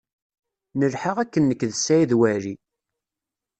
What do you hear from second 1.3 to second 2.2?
nekk d Saɛid